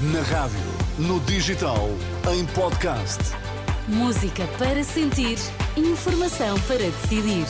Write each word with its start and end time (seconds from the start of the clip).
Na 0.00 0.22
rádio, 0.22 0.60
no 0.96 1.18
digital, 1.18 1.88
em 2.32 2.46
podcast. 2.54 3.18
Música 3.88 4.46
para 4.56 4.84
sentir, 4.84 5.36
informação 5.76 6.56
para 6.68 6.78
decidir. 6.78 7.44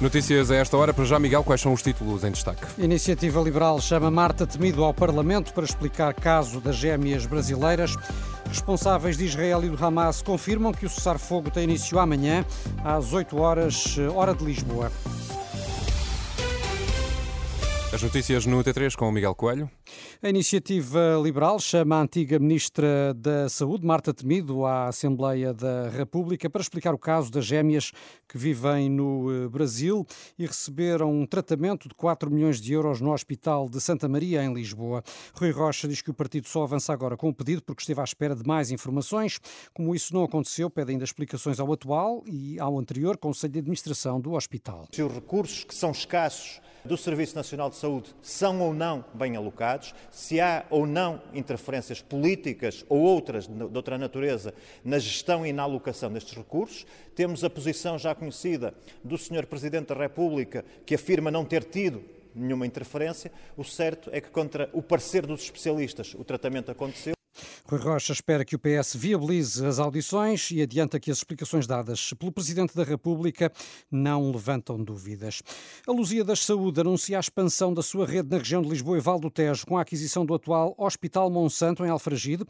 Notícias 0.00 0.50
a 0.50 0.54
esta 0.54 0.74
hora. 0.78 0.94
Para 0.94 1.04
já, 1.04 1.18
Miguel, 1.18 1.44
quais 1.44 1.60
são 1.60 1.74
os 1.74 1.82
títulos 1.82 2.24
em 2.24 2.30
destaque? 2.30 2.66
Iniciativa 2.78 3.42
Liberal 3.42 3.78
chama 3.82 4.10
Marta 4.10 4.46
Temido 4.46 4.82
ao 4.82 4.94
Parlamento 4.94 5.52
para 5.52 5.66
explicar 5.66 6.14
caso 6.14 6.62
das 6.62 6.76
gêmeas 6.76 7.26
brasileiras. 7.26 7.94
Responsáveis 8.48 9.18
de 9.18 9.26
Israel 9.26 9.62
e 9.64 9.68
do 9.68 9.84
Hamas 9.84 10.22
confirmam 10.22 10.72
que 10.72 10.86
o 10.86 10.88
cessar-fogo 10.88 11.50
tem 11.50 11.64
início 11.64 11.98
amanhã, 11.98 12.42
às 12.82 13.12
8 13.12 13.36
horas, 13.36 13.98
hora 14.14 14.32
de 14.32 14.42
Lisboa. 14.42 14.90
As 17.90 18.02
notícias 18.02 18.44
no 18.44 18.62
T3 18.62 18.94
com 18.94 19.08
o 19.08 19.12
Miguel 19.12 19.34
Coelho. 19.34 19.70
A 20.22 20.28
iniciativa 20.28 21.20
liberal 21.22 21.58
chama 21.58 21.96
a 21.96 22.02
antiga 22.02 22.38
Ministra 22.38 23.14
da 23.14 23.48
Saúde, 23.48 23.86
Marta 23.86 24.12
Temido, 24.12 24.64
à 24.64 24.88
Assembleia 24.88 25.54
da 25.54 25.88
República 25.88 26.50
para 26.50 26.60
explicar 26.60 26.94
o 26.94 26.98
caso 26.98 27.30
das 27.30 27.44
gêmeas 27.44 27.92
que 28.28 28.36
vivem 28.36 28.90
no 28.90 29.30
eh, 29.30 29.48
Brasil 29.48 30.06
e 30.38 30.46
receberam 30.46 31.12
um 31.12 31.26
tratamento 31.26 31.88
de 31.88 31.94
4 31.94 32.30
milhões 32.30 32.60
de 32.60 32.72
euros 32.72 33.00
no 33.00 33.12
Hospital 33.12 33.68
de 33.68 33.80
Santa 33.80 34.08
Maria, 34.08 34.42
em 34.42 34.52
Lisboa. 34.52 35.02
Rui 35.34 35.50
Rocha 35.50 35.86
diz 35.86 36.02
que 36.02 36.10
o 36.10 36.14
partido 36.14 36.48
só 36.48 36.62
avança 36.62 36.92
agora 36.92 37.16
com 37.16 37.28
o 37.28 37.34
pedido 37.34 37.62
porque 37.62 37.82
esteve 37.82 38.00
à 38.00 38.04
espera 38.04 38.34
de 38.34 38.46
mais 38.46 38.70
informações. 38.70 39.38
Como 39.72 39.94
isso 39.94 40.12
não 40.14 40.24
aconteceu, 40.24 40.68
pede 40.68 40.92
ainda 40.92 41.04
explicações 41.04 41.60
ao 41.60 41.72
atual 41.72 42.22
e 42.26 42.58
ao 42.58 42.78
anterior 42.78 43.16
Conselho 43.16 43.52
de 43.52 43.58
Administração 43.60 44.20
do 44.20 44.32
hospital. 44.32 44.86
Se 44.92 45.02
os 45.02 45.12
recursos 45.12 45.64
que 45.64 45.74
são 45.74 45.90
escassos 45.90 46.60
do 46.84 46.96
Serviço 46.96 47.36
Nacional 47.36 47.70
de 47.70 47.76
Saúde 47.76 48.14
são 48.22 48.60
ou 48.60 48.72
não 48.72 49.04
bem 49.14 49.36
alocados, 49.36 49.77
se 50.10 50.40
há 50.40 50.64
ou 50.70 50.86
não 50.86 51.20
interferências 51.34 52.00
políticas 52.00 52.84
ou 52.88 53.00
outras 53.00 53.46
de 53.46 53.62
outra 53.76 53.98
natureza 53.98 54.54
na 54.84 54.98
gestão 54.98 55.44
e 55.44 55.52
na 55.52 55.62
alocação 55.62 56.12
destes 56.12 56.36
recursos. 56.36 56.86
Temos 57.14 57.44
a 57.44 57.50
posição 57.50 57.98
já 57.98 58.14
conhecida 58.14 58.74
do 59.02 59.18
Sr. 59.18 59.46
Presidente 59.46 59.88
da 59.88 59.94
República, 59.94 60.64
que 60.86 60.94
afirma 60.94 61.30
não 61.30 61.44
ter 61.44 61.64
tido 61.64 62.02
nenhuma 62.34 62.66
interferência. 62.66 63.32
O 63.56 63.64
certo 63.64 64.10
é 64.12 64.20
que, 64.20 64.30
contra 64.30 64.70
o 64.72 64.82
parecer 64.82 65.26
dos 65.26 65.42
especialistas, 65.42 66.14
o 66.14 66.24
tratamento 66.24 66.70
aconteceu. 66.70 67.17
Rui 67.70 67.80
Rocha 67.82 68.14
espera 68.14 68.46
que 68.46 68.56
o 68.56 68.58
PS 68.58 68.96
viabilize 68.96 69.62
as 69.66 69.78
audições 69.78 70.50
e 70.50 70.62
adianta 70.62 70.98
que 70.98 71.10
as 71.10 71.18
explicações 71.18 71.66
dadas 71.66 72.14
pelo 72.14 72.32
Presidente 72.32 72.74
da 72.74 72.82
República 72.82 73.52
não 73.90 74.32
levantam 74.32 74.82
dúvidas. 74.82 75.42
A 75.86 75.92
Luzia 75.92 76.24
das 76.24 76.42
Saúde 76.46 76.80
anuncia 76.80 77.18
a 77.18 77.20
expansão 77.20 77.74
da 77.74 77.82
sua 77.82 78.06
rede 78.06 78.30
na 78.30 78.38
região 78.38 78.62
de 78.62 78.70
Lisboa 78.70 78.96
e 78.96 79.02
Val 79.02 79.20
do 79.20 79.30
Tejo 79.30 79.66
com 79.66 79.76
a 79.76 79.82
aquisição 79.82 80.24
do 80.24 80.32
atual 80.32 80.74
Hospital 80.78 81.28
Monsanto 81.28 81.84
em 81.84 81.90
Alfragide, 81.90 82.42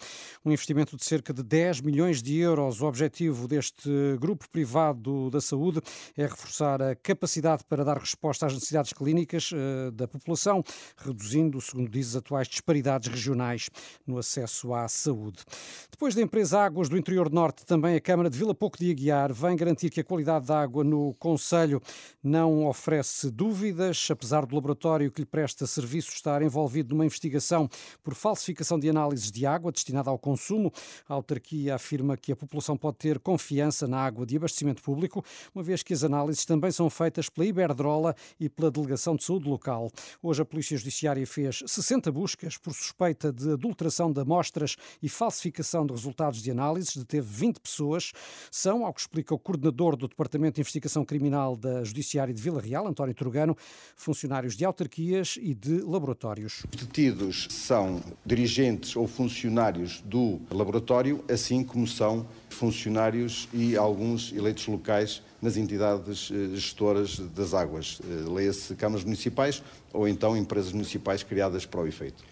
um 0.44 0.52
investimento 0.52 0.96
de 0.96 1.04
cerca 1.04 1.34
de 1.34 1.42
10 1.42 1.80
milhões 1.80 2.22
de 2.22 2.36
euros. 2.36 2.80
O 2.80 2.86
objetivo 2.86 3.48
deste 3.48 3.90
grupo 4.20 4.48
privado 4.48 5.30
da 5.30 5.40
saúde 5.40 5.80
é 6.16 6.26
reforçar 6.26 6.80
a 6.80 6.94
capacidade 6.94 7.64
para 7.68 7.84
dar 7.84 7.98
resposta 7.98 8.46
às 8.46 8.54
necessidades 8.54 8.92
clínicas 8.92 9.50
uh, 9.50 9.90
da 9.90 10.06
população, 10.06 10.62
reduzindo, 10.96 11.60
segundo 11.60 11.90
diz, 11.90 12.10
as 12.10 12.16
atuais 12.16 12.46
disparidades 12.46 13.08
regionais 13.08 13.68
no 14.06 14.16
acesso 14.16 14.72
à 14.72 14.86
saúde 14.86 15.07
saúde. 15.08 15.44
Depois 15.90 16.14
da 16.14 16.22
empresa 16.22 16.60
Águas 16.60 16.88
do 16.88 16.96
Interior 16.96 17.30
Norte, 17.30 17.64
também 17.64 17.96
a 17.96 18.00
Câmara 18.00 18.30
de 18.30 18.38
Vila 18.38 18.54
Pouco 18.54 18.78
de 18.78 18.90
Aguiar 18.90 19.32
vem 19.32 19.56
garantir 19.56 19.90
que 19.90 20.00
a 20.00 20.04
qualidade 20.04 20.46
da 20.46 20.60
água 20.60 20.84
no 20.84 21.14
Conselho 21.14 21.82
não 22.22 22.66
oferece 22.66 23.30
dúvidas, 23.30 24.06
apesar 24.10 24.46
do 24.46 24.54
laboratório 24.54 25.10
que 25.10 25.22
lhe 25.22 25.26
presta 25.26 25.66
serviço 25.66 26.10
estar 26.10 26.42
envolvido 26.42 26.94
numa 26.94 27.06
investigação 27.06 27.68
por 28.02 28.14
falsificação 28.14 28.78
de 28.78 28.88
análises 28.88 29.32
de 29.32 29.46
água 29.46 29.72
destinada 29.72 30.10
ao 30.10 30.18
consumo. 30.18 30.72
A 31.08 31.14
autarquia 31.14 31.74
afirma 31.74 32.16
que 32.16 32.32
a 32.32 32.36
população 32.36 32.76
pode 32.76 32.98
ter 32.98 33.18
confiança 33.18 33.88
na 33.88 33.98
água 33.98 34.24
de 34.24 34.36
abastecimento 34.36 34.82
público, 34.82 35.24
uma 35.54 35.64
vez 35.64 35.82
que 35.82 35.94
as 35.94 36.04
análises 36.04 36.44
também 36.44 36.70
são 36.70 36.88
feitas 36.88 37.28
pela 37.28 37.46
Iberdrola 37.46 38.14
e 38.38 38.48
pela 38.48 38.70
Delegação 38.70 39.16
de 39.16 39.24
Saúde 39.24 39.48
Local. 39.48 39.90
Hoje 40.22 40.42
a 40.42 40.44
Polícia 40.44 40.76
Judiciária 40.76 41.26
fez 41.26 41.62
60 41.66 42.12
buscas 42.12 42.56
por 42.56 42.72
suspeita 42.72 43.32
de 43.32 43.52
adulteração 43.52 44.12
de 44.12 44.20
amostras 44.20 44.76
e 45.02 45.08
falsificação 45.08 45.86
de 45.86 45.92
resultados 45.92 46.42
de 46.42 46.50
análises, 46.50 46.96
deteve 46.96 47.26
20 47.28 47.60
pessoas. 47.60 48.12
São, 48.50 48.84
ao 48.84 48.92
que 48.92 49.00
explica 49.00 49.34
o 49.34 49.38
coordenador 49.38 49.96
do 49.96 50.08
Departamento 50.08 50.56
de 50.56 50.60
Investigação 50.60 51.04
Criminal 51.04 51.56
da 51.56 51.84
Judiciária 51.84 52.32
de 52.32 52.40
Vila 52.40 52.60
Real, 52.60 52.86
António 52.86 53.14
Turgano, 53.14 53.56
funcionários 53.96 54.56
de 54.56 54.64
autarquias 54.64 55.38
e 55.40 55.54
de 55.54 55.80
laboratórios. 55.80 56.64
Os 56.72 56.80
detidos 56.80 57.48
são 57.50 58.02
dirigentes 58.24 58.96
ou 58.96 59.06
funcionários 59.06 60.00
do 60.02 60.40
laboratório, 60.50 61.24
assim 61.28 61.64
como 61.64 61.86
são 61.86 62.26
funcionários 62.50 63.48
e 63.52 63.76
alguns 63.76 64.32
eleitos 64.32 64.66
locais 64.66 65.22
nas 65.40 65.56
entidades 65.56 66.30
eh, 66.32 66.56
gestoras 66.56 67.18
das 67.18 67.54
águas, 67.54 68.00
eh, 68.04 68.28
leia-se 68.28 68.74
câmaras 68.74 69.04
municipais 69.04 69.62
ou 69.92 70.08
então 70.08 70.36
empresas 70.36 70.72
municipais 70.72 71.22
criadas 71.22 71.64
para 71.64 71.80
o 71.80 71.86
efeito. 71.86 72.24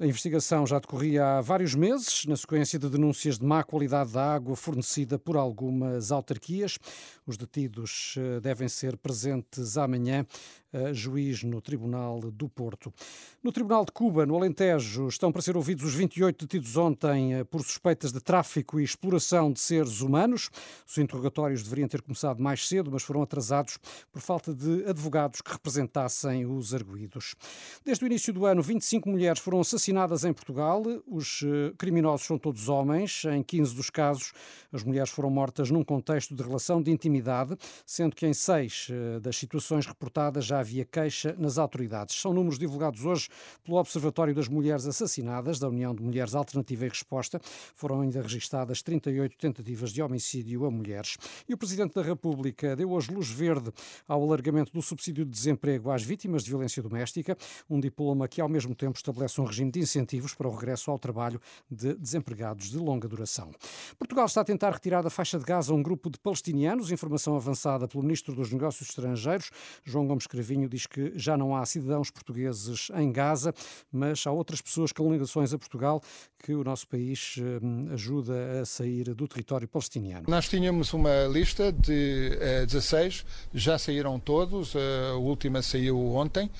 A 0.00 0.04
investigação 0.04 0.66
já 0.66 0.80
decorria 0.80 1.24
há 1.24 1.40
vários 1.40 1.72
meses, 1.72 2.26
na 2.26 2.34
sequência 2.34 2.80
de 2.80 2.90
denúncias 2.90 3.38
de 3.38 3.44
má 3.46 3.62
qualidade 3.62 4.10
da 4.10 4.34
água 4.34 4.56
fornecida 4.56 5.20
por 5.20 5.36
algumas 5.36 6.10
autarquias. 6.10 6.80
Os 7.24 7.36
detidos 7.36 8.16
eh, 8.18 8.40
devem 8.40 8.68
ser 8.68 8.96
presentes 8.96 9.78
amanhã 9.78 10.26
juiz 10.92 11.42
no 11.42 11.60
Tribunal 11.60 12.20
do 12.20 12.48
Porto. 12.48 12.92
No 13.42 13.52
Tribunal 13.52 13.84
de 13.84 13.92
Cuba, 13.92 14.24
no 14.24 14.36
Alentejo, 14.36 15.06
estão 15.06 15.30
para 15.30 15.42
ser 15.42 15.56
ouvidos 15.56 15.84
os 15.84 15.94
28 15.94 16.46
detidos 16.46 16.76
ontem 16.76 17.34
eh, 17.34 17.44
por 17.44 17.62
suspeitas 17.62 18.12
de 18.12 18.20
tráfico 18.20 18.80
e 18.80 18.84
exploração 18.84 19.52
de 19.52 19.60
seres 19.60 20.00
humanos. 20.00 20.50
Os 20.88 20.96
interrogatórios 20.98 21.62
deveriam 21.62 21.86
ter 21.86 22.00
começado 22.00 22.42
mais 22.42 22.66
cedo, 22.66 22.90
mas 22.90 23.02
foram 23.02 23.22
atrasados 23.22 23.78
por 24.10 24.20
falta 24.20 24.54
de 24.54 24.84
advogados 24.86 25.40
que 25.40 25.52
representassem 25.52 26.46
os 26.46 26.74
arguídos. 26.74 27.34
Desde 27.84 28.04
o 28.04 28.06
início 28.06 28.32
do 28.32 28.46
ano, 28.46 28.62
25 28.62 29.08
mulheres 29.08 29.40
foram 29.40 29.60
assassinadas 29.60 30.24
em 30.24 30.32
Portugal. 30.32 30.82
Os 31.06 31.42
eh, 31.44 31.72
criminosos 31.76 32.26
são 32.26 32.38
todos 32.38 32.68
homens. 32.68 33.24
Em 33.26 33.42
15 33.42 33.74
dos 33.74 33.90
casos, 33.90 34.32
as 34.72 34.82
mulheres 34.82 35.10
foram 35.10 35.30
mortas 35.30 35.70
num 35.70 35.84
contexto 35.84 36.34
de 36.34 36.42
relação 36.42 36.82
de 36.82 36.90
intimidade, 36.90 37.56
sendo 37.86 38.16
que 38.16 38.26
em 38.26 38.34
seis 38.34 38.88
eh, 38.90 39.20
das 39.20 39.36
situações 39.36 39.86
reportadas 39.86 40.44
já 40.44 40.63
havia 40.64 40.84
queixa 40.84 41.34
nas 41.38 41.58
autoridades. 41.58 42.16
São 42.16 42.32
números 42.32 42.58
divulgados 42.58 43.04
hoje 43.04 43.28
pelo 43.62 43.76
Observatório 43.76 44.34
das 44.34 44.48
Mulheres 44.48 44.86
Assassinadas, 44.86 45.58
da 45.58 45.68
União 45.68 45.94
de 45.94 46.02
Mulheres 46.02 46.34
Alternativa 46.34 46.86
e 46.86 46.88
Resposta. 46.88 47.38
Foram 47.74 48.00
ainda 48.00 48.22
registadas 48.22 48.82
38 48.82 49.36
tentativas 49.36 49.92
de 49.92 50.02
homicídio 50.02 50.64
a 50.64 50.70
mulheres. 50.70 51.16
E 51.46 51.52
o 51.52 51.58
Presidente 51.58 51.94
da 51.94 52.02
República 52.02 52.74
deu 52.74 52.90
hoje 52.90 53.12
luz 53.12 53.28
verde 53.28 53.70
ao 54.08 54.22
alargamento 54.22 54.72
do 54.72 54.80
subsídio 54.80 55.24
de 55.24 55.30
desemprego 55.30 55.90
às 55.90 56.02
vítimas 56.02 56.42
de 56.42 56.50
violência 56.50 56.82
doméstica, 56.82 57.36
um 57.68 57.78
diploma 57.78 58.26
que, 58.26 58.40
ao 58.40 58.48
mesmo 58.48 58.74
tempo, 58.74 58.96
estabelece 58.96 59.40
um 59.40 59.44
regime 59.44 59.70
de 59.70 59.80
incentivos 59.80 60.34
para 60.34 60.48
o 60.48 60.50
regresso 60.50 60.90
ao 60.90 60.98
trabalho 60.98 61.40
de 61.70 61.94
desempregados 61.94 62.70
de 62.70 62.78
longa 62.78 63.06
duração. 63.06 63.50
Portugal 63.98 64.24
está 64.24 64.40
a 64.40 64.44
tentar 64.44 64.70
retirar 64.70 65.02
da 65.02 65.10
faixa 65.10 65.38
de 65.38 65.44
Gaza 65.44 65.74
um 65.74 65.82
grupo 65.82 66.08
de 66.08 66.18
palestinianos, 66.18 66.90
informação 66.90 67.36
avançada 67.36 67.86
pelo 67.86 68.02
Ministro 68.02 68.34
dos 68.34 68.50
Negócios 68.50 68.88
Estrangeiros, 68.88 69.50
João 69.84 70.06
Gomes 70.06 70.26
Cravinho 70.26 70.53
diz 70.68 70.86
que 70.86 71.12
já 71.16 71.36
não 71.36 71.56
há 71.56 71.64
cidadãos 71.66 72.10
portugueses 72.10 72.88
em 72.94 73.10
Gaza, 73.12 73.52
mas 73.90 74.26
há 74.26 74.32
outras 74.32 74.60
pessoas 74.60 74.92
com 74.92 75.12
ligações 75.12 75.52
a 75.52 75.58
Portugal 75.58 76.00
que 76.38 76.54
o 76.54 76.62
nosso 76.62 76.86
país 76.86 77.36
hum, 77.62 77.88
ajuda 77.92 78.60
a 78.60 78.66
sair 78.66 79.14
do 79.14 79.26
território 79.26 79.66
palestiniano. 79.66 80.24
Nós 80.28 80.48
tínhamos 80.48 80.92
uma 80.92 81.26
lista 81.26 81.72
de 81.72 82.36
uh, 82.38 82.62
eh, 82.62 82.66
16, 82.66 83.24
já 83.52 83.78
saíram 83.78 84.18
todos, 84.20 84.74
a 84.76 85.14
última 85.16 85.62
saiu 85.62 85.98
ontem 86.14 86.46
uh, 86.46 86.50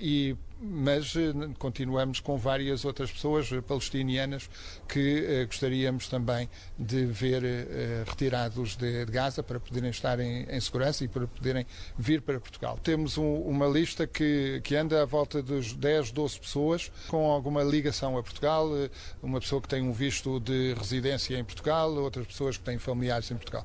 e 0.00 0.36
mas 0.62 1.16
eh, 1.16 1.32
continuamos 1.58 2.20
com 2.20 2.38
várias 2.38 2.84
outras 2.84 3.10
pessoas 3.10 3.50
eh, 3.50 3.60
palestinianas 3.60 4.48
que 4.88 5.24
eh, 5.26 5.44
gostaríamos 5.44 6.08
também 6.08 6.48
de 6.78 7.04
ver 7.04 7.42
retirados 8.06 8.76
de, 8.76 9.04
Gaza 9.06 9.42
para 9.42 9.58
poderem 9.58 9.90
estar 9.90 10.20
em, 10.20 10.60
segurança 10.60 11.04
e 11.04 11.08
para 11.08 11.26
poderem 11.26 11.66
vir 11.98 12.22
para 12.22 12.38
Portugal. 12.38 12.78
Temos 12.82 13.18
um, 13.18 13.34
uma 13.42 13.66
lista 13.66 14.06
que, 14.06 14.60
que 14.62 14.76
anda 14.76 15.02
à 15.02 15.04
volta 15.04 15.42
dos 15.42 15.72
10, 15.72 16.12
12 16.12 16.38
pessoas 16.38 16.92
com 17.08 17.30
alguma 17.30 17.62
ligação 17.62 18.16
a 18.16 18.22
Portugal, 18.22 18.68
uma 19.22 19.40
pessoa 19.40 19.60
que 19.60 19.68
tem 19.68 19.82
um 19.82 19.92
visto 19.92 20.38
de 20.38 20.74
residência 20.74 21.36
em 21.36 21.44
Portugal, 21.44 21.92
outras 21.94 22.26
pessoas 22.26 22.56
que 22.56 22.64
têm 22.64 22.78
familiares 22.78 23.30
em 23.30 23.36
Portugal. 23.36 23.64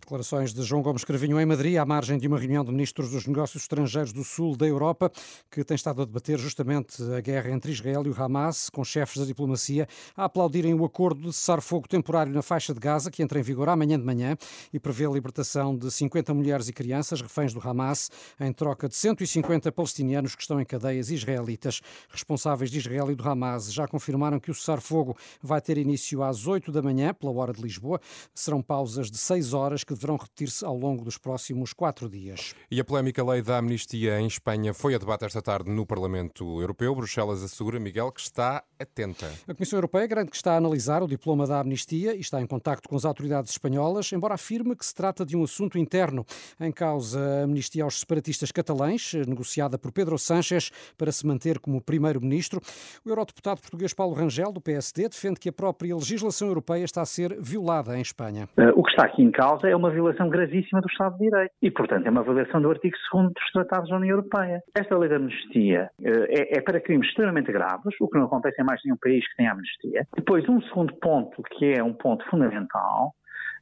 Declarações 0.00 0.52
de 0.52 0.62
João 0.62 0.82
Gomes 0.82 1.04
Cravinho 1.04 1.40
em 1.40 1.46
Madrid, 1.46 1.76
à 1.76 1.84
margem 1.84 2.18
de 2.18 2.28
uma 2.28 2.38
reunião 2.38 2.64
de 2.64 2.70
ministros 2.70 3.10
dos 3.10 3.26
negócios 3.26 3.62
estrangeiros 3.62 4.12
do 4.12 4.24
sul 4.24 4.56
da 4.56 4.66
Europa, 4.66 5.10
que 5.50 5.64
tem 5.64 5.74
estado 5.74 6.02
a 6.02 6.04
debater 6.04 6.38
justamente 6.38 7.02
a 7.16 7.20
guerra 7.20 7.50
entre 7.50 7.72
Israel 7.72 8.02
e 8.06 8.10
o 8.10 8.22
Hamas, 8.22 8.70
com 8.70 8.84
chefes 8.84 9.18
da 9.18 9.24
diplomacia 9.24 9.88
a 10.16 10.24
aplaudirem 10.24 10.74
o 10.74 10.84
acordo 10.84 11.22
de 11.22 11.32
cessar-fogo 11.32 11.88
temporário 11.88 12.32
na 12.32 12.42
faixa 12.42 12.72
de 12.72 12.80
Gaza, 12.80 13.10
que 13.10 13.22
entra 13.22 13.38
em 13.38 13.42
vigor 13.42 13.68
amanhã 13.68 13.98
de 13.98 14.04
manhã 14.04 14.36
e 14.72 14.78
prevê 14.78 15.06
a 15.06 15.10
libertação 15.10 15.76
de 15.76 15.90
50 15.90 16.32
mulheres 16.34 16.68
e 16.68 16.72
crianças 16.72 17.20
reféns 17.20 17.52
do 17.52 17.60
Hamas, 17.66 18.10
em 18.40 18.52
troca 18.52 18.88
de 18.88 18.94
150 18.94 19.72
palestinianos 19.72 20.34
que 20.34 20.42
estão 20.42 20.60
em 20.60 20.64
cadeias 20.64 21.10
israelitas. 21.10 21.80
Responsáveis 22.08 22.70
de 22.70 22.78
Israel 22.78 23.10
e 23.10 23.14
do 23.14 23.28
Hamas 23.28 23.72
já 23.72 23.86
confirmaram 23.88 24.38
que 24.38 24.50
o 24.50 24.54
cessar-fogo 24.54 25.16
vai 25.42 25.60
ter 25.60 25.78
início 25.78 26.22
às 26.22 26.46
8 26.46 26.70
da 26.70 26.82
manhã, 26.82 27.12
pela 27.14 27.32
hora 27.32 27.52
de 27.52 27.62
Lisboa. 27.62 28.00
Serão 28.34 28.62
pausas 28.62 29.10
de 29.10 29.18
6 29.18 29.52
horas 29.52 29.63
que 29.84 29.94
deverão 29.94 30.16
repetir-se 30.16 30.64
ao 30.64 30.76
longo 30.76 31.02
dos 31.02 31.16
próximos 31.16 31.72
quatro 31.72 32.08
dias. 32.08 32.54
E 32.70 32.78
a 32.78 32.84
polémica 32.84 33.24
lei 33.24 33.40
da 33.40 33.56
amnistia 33.56 34.20
em 34.20 34.26
Espanha 34.26 34.74
foi 34.74 34.94
a 34.94 34.98
debate 34.98 35.24
esta 35.24 35.40
tarde 35.40 35.70
no 35.70 35.86
Parlamento 35.86 36.60
Europeu. 36.60 36.94
Bruxelas 36.94 37.42
assegura, 37.42 37.80
Miguel, 37.80 38.12
que 38.12 38.20
está 38.20 38.62
atenta. 38.84 39.26
A 39.48 39.54
Comissão 39.54 39.76
Europeia 39.76 40.06
garante 40.06 40.30
que 40.30 40.36
está 40.36 40.52
a 40.52 40.56
analisar 40.56 41.02
o 41.02 41.08
diploma 41.08 41.46
da 41.46 41.60
amnistia 41.60 42.14
e 42.14 42.20
está 42.20 42.40
em 42.40 42.46
contacto 42.46 42.88
com 42.88 42.96
as 42.96 43.04
autoridades 43.04 43.50
espanholas, 43.50 44.12
embora 44.12 44.34
afirme 44.34 44.76
que 44.76 44.86
se 44.86 44.94
trata 44.94 45.26
de 45.26 45.36
um 45.36 45.42
assunto 45.42 45.76
interno. 45.76 46.24
Em 46.60 46.70
causa 46.70 47.20
a 47.20 47.44
amnistia 47.44 47.84
aos 47.84 48.00
separatistas 48.00 48.52
catalães, 48.52 49.12
negociada 49.26 49.76
por 49.76 49.92
Pedro 49.92 50.18
Sánchez 50.18 50.70
para 50.96 51.10
se 51.10 51.26
manter 51.26 51.58
como 51.58 51.80
primeiro-ministro. 51.80 52.60
O 53.04 53.08
eurodeputado 53.08 53.60
português 53.60 53.92
Paulo 53.92 54.14
Rangel, 54.14 54.52
do 54.52 54.60
PSD, 54.60 55.08
defende 55.08 55.40
que 55.40 55.48
a 55.48 55.52
própria 55.52 55.94
legislação 55.94 56.48
europeia 56.48 56.84
está 56.84 57.02
a 57.02 57.06
ser 57.06 57.36
violada 57.40 57.96
em 57.96 58.00
Espanha. 58.00 58.48
O 58.76 58.82
que 58.82 58.90
está 58.90 59.06
aqui 59.06 59.22
em 59.22 59.30
causa 59.30 59.68
é 59.68 59.74
uma 59.74 59.90
violação 59.90 60.28
gravíssima 60.28 60.80
do 60.80 60.88
Estado 60.88 61.16
de 61.18 61.24
Direito 61.24 61.52
e, 61.60 61.70
portanto, 61.70 62.06
é 62.06 62.10
uma 62.10 62.22
violação 62.22 62.60
do 62.60 62.70
artigo 62.70 62.94
2 63.12 63.26
dos 63.28 63.52
Tratados 63.52 63.90
da 63.90 63.96
União 63.96 64.16
Europeia. 64.16 64.62
Esta 64.74 64.96
lei 64.96 65.08
de 65.08 65.14
amnistia 65.16 65.90
é, 66.02 66.58
é, 66.58 66.60
para 66.60 66.80
crimes 66.80 67.08
extremamente 67.08 67.50
graves, 67.50 67.94
o 68.00 68.08
que 68.08 68.18
não 68.18 68.26
acontece 68.26 68.60
em 68.60 68.64
mais 68.64 68.73
nenhum 68.84 68.96
país 68.96 69.26
que 69.28 69.36
tenha 69.36 69.52
amnistia. 69.52 70.06
Depois, 70.16 70.48
um 70.48 70.60
segundo 70.62 70.94
ponto, 70.96 71.42
que 71.42 71.72
é 71.72 71.82
um 71.82 71.92
ponto 71.92 72.24
fundamental, 72.30 73.14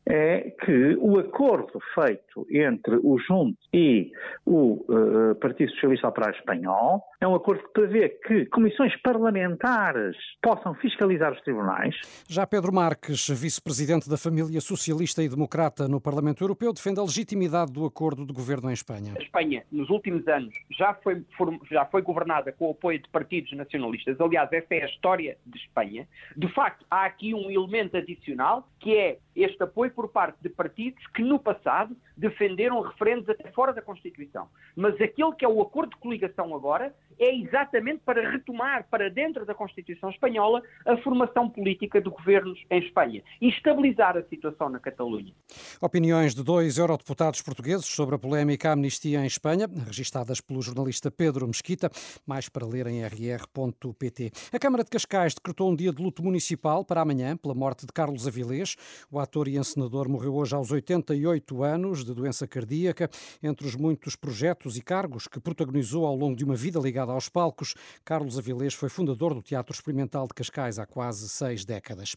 é 0.07 0.53
que 0.65 0.97
o 0.99 1.19
acordo 1.19 1.79
feito 1.95 2.47
entre 2.51 2.97
o 2.97 3.19
Junto 3.19 3.59
e 3.73 4.11
o 4.45 4.85
uh, 4.89 5.35
Partido 5.37 5.71
Socialista 5.73 6.09
Operário 6.09 6.37
Espanhol 6.37 7.03
é 7.21 7.27
um 7.27 7.35
acordo 7.35 7.63
que 7.63 7.73
prevê 7.73 8.09
que 8.09 8.47
comissões 8.47 8.95
parlamentares 9.01 10.17
possam 10.43 10.75
fiscalizar 10.75 11.33
os 11.33 11.41
tribunais. 11.43 11.95
Já 12.29 12.47
Pedro 12.47 12.73
Marques, 12.73 13.29
vice-presidente 13.29 14.11
da 14.11 14.17
família 14.17 14.61
socialista 14.61 15.23
e 15.23 15.29
democrata 15.29 15.87
no 15.87 16.01
Parlamento 16.01 16.43
Europeu, 16.43 16.73
defende 16.73 16.99
a 16.99 17.03
legitimidade 17.03 17.73
do 17.73 17.87
acordo 17.87 18.27
de 18.27 18.33
governo 18.33 18.71
em 18.71 18.75
Espanha. 18.75 19.15
A 19.17 19.23
Espanha, 19.23 19.65
nos 19.71 19.89
últimos 19.89 20.27
anos, 20.27 20.53
já 20.71 20.95
foi, 20.95 21.25
já 21.71 21.85
foi 21.87 22.03
governada 22.03 22.53
com 22.53 22.69
o 22.69 22.71
apoio 22.73 23.01
de 23.01 23.09
partidos 23.09 23.53
nacionalistas. 23.53 24.21
Aliás, 24.21 24.53
essa 24.53 24.75
é 24.75 24.83
a 24.83 24.87
história 24.87 25.37
de 25.47 25.59
Espanha. 25.59 26.09
De 26.37 26.49
facto, 26.53 26.85
há 26.91 27.05
aqui 27.05 27.35
um 27.35 27.51
elemento 27.51 27.97
adicional 27.97 28.67
que 28.81 28.97
é 28.97 29.19
este 29.37 29.63
apoio 29.63 29.92
por 29.93 30.09
parte 30.09 30.39
de 30.41 30.49
partidos 30.49 31.07
que 31.09 31.23
no 31.23 31.39
passado 31.39 31.97
defenderam 32.17 32.81
referendos 32.81 33.29
até 33.29 33.51
fora 33.53 33.73
da 33.73 33.83
Constituição. 33.83 34.49
Mas 34.77 34.95
aquele 35.01 35.33
que 35.33 35.45
é 35.45 35.49
o 35.49 35.61
acordo 35.61 35.91
de 35.91 35.97
coligação 35.97 36.55
agora 36.55 36.95
é 37.19 37.35
exatamente 37.35 38.01
para 38.05 38.31
retomar 38.31 38.87
para 38.91 39.09
dentro 39.09 39.45
da 39.47 39.55
Constituição 39.55 40.11
espanhola 40.11 40.63
a 40.87 40.97
formação 40.99 41.49
política 41.49 42.01
de 42.01 42.11
governos 42.11 42.59
em 42.71 42.79
Espanha 42.81 43.23
e 43.41 43.49
estabilizar 43.49 44.17
a 44.17 44.23
situação 44.25 44.69
na 44.69 44.79
Catalunha. 44.79 45.33
Opiniões 45.81 46.35
de 46.35 46.43
dois 46.43 46.79
eurodeputados 46.79 47.43
portugueses 47.43 47.87
sobre 47.87 48.15
a 48.15 48.19
polémica 48.19 48.73
amnistia 48.73 49.21
em 49.21 49.27
Espanha, 49.27 49.69
registadas 49.87 50.41
pelo 50.41 50.63
jornalista 50.63 51.11
Pedro 51.11 51.47
Mesquita, 51.47 51.91
mais 52.27 52.49
para 52.49 52.67
ler 52.67 52.87
em 52.87 53.05
rr.pt. 53.05 54.31
A 54.53 54.59
Câmara 54.59 54.85
de 54.85 54.91
Cascais 54.91 55.35
decretou 55.35 55.71
um 55.71 55.77
dia 55.77 55.93
de 55.93 56.03
luto 56.03 56.23
municipal 56.23 56.85
para 56.85 57.01
amanhã 57.01 57.37
pela 57.37 57.55
morte 57.55 57.87
de 57.87 57.93
Carlos 57.93 58.27
Avilés. 58.27 58.77
O 59.11 59.19
ator 59.19 59.49
e 59.49 59.57
encenador 59.57 59.82
morreu 59.91 60.35
hoje 60.35 60.55
aos 60.55 60.71
88 60.71 61.63
anos 61.63 62.05
de 62.05 62.15
doença 62.15 62.47
cardíaca. 62.47 63.09
Entre 63.43 63.67
os 63.67 63.75
muitos 63.75 64.17
projetos 64.17 64.77
e 64.77 64.83
cargos 64.83 65.27
que 65.27 65.41
protagonizou 65.41 66.07
ao 66.07 66.15
longo 66.15 66.37
de 66.37 66.45
uma 66.45 66.55
vida 66.55 66.79
ligada 66.79 67.13
aos 67.13 67.29
palcos, 67.29 67.75
Carlos 68.05 68.39
Avilés 68.39 68.75
foi 68.75 68.89
fundador 68.89 69.35
do 69.35 69.43
Teatro 69.43 69.75
Experimental 69.75 70.27
de 70.27 70.35
Cascais 70.35 70.79
há 70.79 70.87
quase 70.87 71.29
seis 71.29 71.65
décadas. 71.65 72.15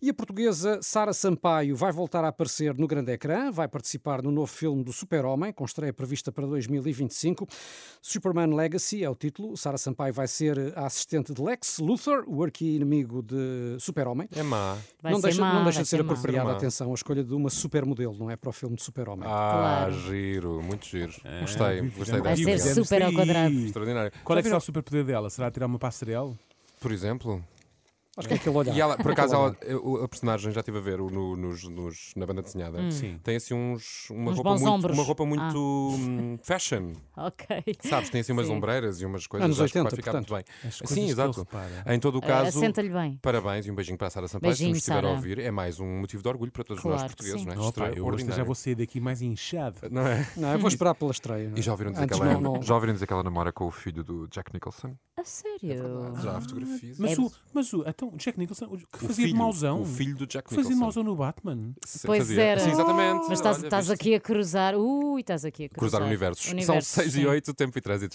E 0.00 0.10
a 0.10 0.14
portuguesa 0.14 0.80
Sara 0.82 1.12
Sampaio 1.12 1.76
vai 1.76 1.92
voltar 1.92 2.24
a 2.24 2.28
aparecer 2.28 2.74
no 2.76 2.86
grande 2.86 3.12
ecrã, 3.12 3.50
vai 3.50 3.68
participar 3.68 4.22
no 4.22 4.30
novo 4.30 4.46
filme 4.46 4.82
do 4.82 4.92
Super-Homem, 4.92 5.52
com 5.52 5.64
estreia 5.64 5.92
prevista 5.92 6.32
para 6.32 6.46
2025. 6.46 7.46
Superman 8.00 8.54
Legacy 8.54 9.04
é 9.04 9.10
o 9.10 9.14
título. 9.14 9.56
Sara 9.56 9.78
Sampaio 9.78 10.12
vai 10.12 10.28
ser 10.28 10.72
a 10.76 10.86
assistente 10.86 11.32
de 11.32 11.42
Lex 11.42 11.78
Luthor, 11.78 12.24
o 12.26 12.42
arqui-inimigo 12.42 13.22
de 13.22 13.76
Super-Homem. 13.78 14.28
É 14.32 14.42
má. 14.42 14.76
Vai 15.02 15.12
não, 15.12 15.20
deixa, 15.20 15.40
má, 15.40 15.54
não 15.54 15.64
deixa 15.64 15.82
de 15.82 15.88
ser, 15.88 15.96
ser 15.96 16.02
apropriada, 16.02 16.52
atenção, 16.52 16.90
a 16.92 16.94
escolha 17.06 17.22
de 17.22 17.34
uma 17.34 17.48
supermodelo, 17.48 18.16
não 18.18 18.30
é? 18.30 18.36
Para 18.36 18.50
o 18.50 18.52
filme 18.52 18.74
de 18.74 18.82
Super-Homem. 18.82 19.28
Ah, 19.28 19.86
claro. 19.86 20.00
giro, 20.00 20.60
muito 20.62 20.84
giro. 20.86 21.12
É, 21.24 21.40
gostei, 21.40 21.90
gostei 21.90 22.20
Vai 22.20 22.36
ser 22.36 22.74
super 22.74 23.02
ao 23.02 23.12
quadrado. 23.12 23.54
Extraordinário. 23.54 24.12
Qual 24.24 24.36
é 24.36 24.42
que 24.42 24.48
será 24.48 24.58
o 24.58 24.60
superpoder 24.60 25.04
dela? 25.04 25.30
Será 25.30 25.50
tirar 25.50 25.66
uma 25.66 25.78
passarela? 25.78 26.34
Por 26.80 26.90
exemplo? 26.90 27.42
Acho 28.16 28.28
que 28.28 28.34
é 28.34 28.36
aquele 28.38 28.56
olhar. 28.56 28.74
E 28.74 28.80
ela, 28.80 28.96
por 28.96 29.12
acaso, 29.12 29.34
ela, 29.34 29.56
a 30.02 30.08
personagem, 30.08 30.50
já 30.50 30.60
estive 30.60 30.78
a 30.78 30.80
ver 30.80 30.98
no, 30.98 31.36
nos, 31.36 31.64
nos, 31.64 32.12
na 32.16 32.24
banda 32.24 32.42
desenhada, 32.42 32.78
hum. 32.80 33.18
tem 33.22 33.36
assim 33.36 33.52
uns, 33.52 34.08
uma, 34.10 34.30
uns 34.30 34.36
roupa 34.36 34.50
muito, 34.54 34.68
ombros. 34.68 34.98
uma 34.98 35.04
roupa 35.04 35.26
muito 35.26 35.90
ah. 35.94 36.38
fashion. 36.42 36.92
ok. 37.16 37.62
Sabes, 37.80 38.08
tem 38.10 38.22
assim 38.22 38.32
umas 38.32 38.46
Sim. 38.46 38.54
ombreiras 38.54 39.00
e 39.00 39.06
umas 39.06 39.26
coisas 39.26 39.44
Anos 39.44 39.60
80, 39.60 39.78
que 39.78 39.82
vai 39.82 39.96
ficar 39.96 40.12
portanto. 40.12 40.30
muito 40.30 40.46
bem. 40.62 40.70
Sim, 40.86 41.10
exato. 41.10 41.46
Em 41.86 42.00
todo 42.00 42.16
o 42.16 42.18
Uh, 42.18 42.28
caso, 42.28 42.58
Assenta-lhe 42.58 42.88
bem. 42.88 43.18
parabéns 43.22 43.66
e 43.66 43.70
um 43.70 43.74
beijinho 43.74 43.96
para 43.98 44.08
a 44.08 44.10
Sara 44.10 44.26
Sampaio. 44.26 44.50
Beijinho, 44.50 44.70
se 44.70 44.72
nos 44.74 44.88
estiver 44.88 45.04
a 45.04 45.10
ouvir, 45.10 45.38
é 45.38 45.50
mais 45.50 45.78
um 45.78 46.00
motivo 46.00 46.22
de 46.22 46.28
orgulho 46.28 46.50
para 46.50 46.64
todos 46.64 46.82
Claro 46.82 46.96
nós 46.98 47.06
portugueses, 47.06 47.40
sim. 47.40 47.46
não 47.46 47.52
é? 47.52 47.58
Opa, 47.58 47.88
eu 47.90 48.04
hoje 48.06 48.26
já 48.32 48.42
vou 48.42 48.54
sair 48.54 48.74
daqui 48.74 48.98
mais 48.98 49.22
inchado. 49.22 49.76
Não 49.90 50.06
é? 50.06 50.26
Não, 50.36 50.52
eu 50.52 50.58
vou 50.58 50.68
esperar 50.68 50.94
pela 50.94 51.10
estreia. 51.10 51.52
E 51.54 51.62
já 51.62 51.72
ouviram 51.72 51.92
dizer, 51.92 52.06
que 52.06 52.14
Antes 52.14 52.20
ela, 52.26 52.40
não- 52.40 52.54
não- 52.54 52.62
já 52.62 52.74
ouviram 52.74 52.94
dizer 52.94 53.06
que 53.06 53.12
ela 53.12 53.22
namora 53.22 53.52
com 53.52 53.66
o 53.66 53.70
filho 53.70 54.02
do 54.02 54.26
Jack 54.28 54.52
Nicholson? 54.52 54.96
A 55.18 55.24
sério? 55.24 56.14
Já 56.22 56.36
há 56.36 56.40
fotografias. 56.42 56.98
Mas, 56.98 57.12
É- 57.18 57.20
o, 57.22 57.32
mas 57.54 57.72
o, 57.72 57.82
então, 57.88 58.12
Jack 58.16 58.38
Nicholson, 58.38 58.66
o 58.66 58.76
que 58.76 58.84
O 58.84 58.98
fazia 59.08 59.14
de 59.14 59.22
filho- 59.30 59.36
mauzão? 59.36 59.80
O 59.80 59.86
filho 59.86 60.14
do 60.14 60.26
Jack 60.26 60.46
Que 60.46 60.54
fazia 60.54 60.68
de 60.68 60.74
Nicholson. 60.74 61.00
mauzão 61.00 61.02
no 61.04 61.16
Batman? 61.16 61.72
Se- 61.86 62.06
Pois 62.06 62.18
fazia. 62.18 62.42
era. 62.42 62.60
Sim, 62.60 62.70
exatamente. 62.72 63.20
Mas 63.26 63.38
estás, 63.38 63.56
Olha, 63.56 63.66
estás 63.66 63.88
viste? 63.88 63.98
aqui 64.00 64.14
a 64.14 64.20
cruzar. 64.20 64.74
Ui, 64.76 65.22
estás 65.22 65.46
aqui 65.46 65.64
a 65.64 65.68
cruzar. 65.70 65.78
Cruzar 65.78 66.02
universos. 66.02 66.44
São 66.44 66.52
Universos, 66.52 66.88
6 66.92 67.14
e 67.14 67.20
sim. 67.20 67.24
8, 67.24 67.54
tempo 67.54 67.78
e 67.78 67.80
trânsito 67.80 68.14